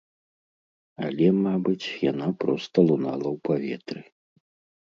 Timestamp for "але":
1.07-1.27